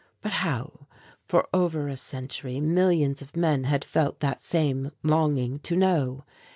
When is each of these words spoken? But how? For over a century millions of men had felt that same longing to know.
But 0.19 0.31
how? 0.31 0.87
For 1.27 1.47
over 1.53 1.87
a 1.87 1.95
century 1.95 2.59
millions 2.59 3.21
of 3.21 3.35
men 3.37 3.65
had 3.65 3.85
felt 3.85 4.19
that 4.21 4.41
same 4.41 4.89
longing 5.03 5.59
to 5.59 5.75
know. 5.75 6.23